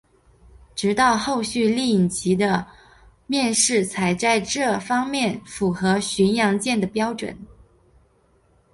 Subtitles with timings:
[0.73, 2.65] 直至后续丽蝇级的
[3.27, 7.37] 面世才在这方面符合巡洋舰的标准。